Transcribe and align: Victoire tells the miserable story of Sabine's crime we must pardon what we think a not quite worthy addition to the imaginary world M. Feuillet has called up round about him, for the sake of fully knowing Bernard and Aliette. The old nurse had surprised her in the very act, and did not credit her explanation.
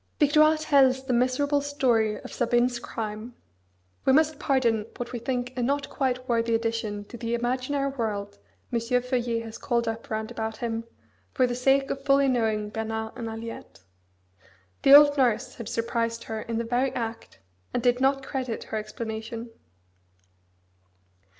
Victoire 0.19 0.57
tells 0.57 1.05
the 1.05 1.13
miserable 1.13 1.61
story 1.61 2.19
of 2.21 2.33
Sabine's 2.33 2.79
crime 2.79 3.35
we 4.03 4.11
must 4.11 4.39
pardon 4.39 4.87
what 4.97 5.11
we 5.11 5.19
think 5.19 5.55
a 5.55 5.61
not 5.61 5.91
quite 5.91 6.27
worthy 6.27 6.55
addition 6.55 7.05
to 7.05 7.17
the 7.17 7.35
imaginary 7.35 7.89
world 7.91 8.39
M. 8.73 8.79
Feuillet 8.79 9.43
has 9.43 9.59
called 9.59 9.87
up 9.87 10.09
round 10.09 10.31
about 10.31 10.57
him, 10.57 10.85
for 11.35 11.45
the 11.45 11.53
sake 11.53 11.91
of 11.91 12.03
fully 12.03 12.27
knowing 12.27 12.71
Bernard 12.71 13.13
and 13.15 13.27
Aliette. 13.29 13.81
The 14.81 14.95
old 14.95 15.15
nurse 15.19 15.53
had 15.53 15.69
surprised 15.69 16.23
her 16.23 16.41
in 16.41 16.57
the 16.57 16.63
very 16.63 16.91
act, 16.93 17.37
and 17.71 17.83
did 17.83 18.01
not 18.01 18.25
credit 18.25 18.63
her 18.63 18.77
explanation. 18.79 19.51